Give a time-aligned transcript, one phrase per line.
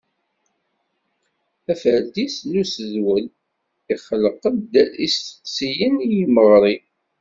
[1.71, 3.25] Aferdis n usedwel
[3.93, 4.71] ixelleq-d
[5.05, 6.75] isteqsiyen i yimeɣri.